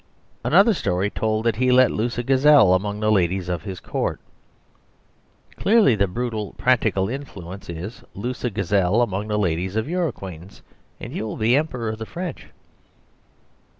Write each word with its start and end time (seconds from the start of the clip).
Another 0.43 0.73
story 0.73 1.11
told 1.11 1.45
that 1.45 1.57
he 1.57 1.71
let 1.71 1.91
loose 1.91 2.17
a 2.17 2.23
gazelle 2.23 2.73
among 2.73 2.99
the 2.99 3.11
ladies 3.11 3.49
of 3.49 3.61
his 3.61 3.79
Court. 3.79 4.19
Clearly 5.57 5.93
the 5.93 6.07
brutal 6.07 6.53
practical 6.53 7.07
inference 7.07 7.69
is 7.69 8.03
loose 8.15 8.43
a 8.43 8.49
gazelle 8.49 9.03
among 9.03 9.27
the 9.27 9.37
ladies 9.37 9.75
of 9.75 9.87
your 9.87 10.07
acquaintance, 10.07 10.63
and 10.99 11.13
you 11.13 11.27
will 11.27 11.37
be 11.37 11.55
Emperor 11.55 11.89
of 11.89 11.99
the 11.99 12.07
French. 12.07 12.47